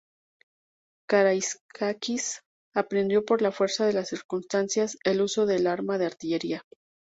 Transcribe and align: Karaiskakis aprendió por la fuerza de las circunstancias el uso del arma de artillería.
Karaiskakis 1.07 2.35
aprendió 2.73 3.23
por 3.23 3.43
la 3.43 3.51
fuerza 3.51 3.85
de 3.85 3.93
las 3.93 4.09
circunstancias 4.09 4.97
el 5.03 5.21
uso 5.21 5.45
del 5.45 5.67
arma 5.67 5.99
de 5.99 6.07
artillería. 6.07 6.65